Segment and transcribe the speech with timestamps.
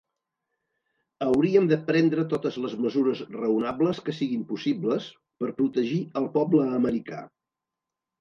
[1.25, 5.11] Hauríem de prendre totes les mesures raonables que siguin possibles
[5.43, 7.21] per protegir el poble americà.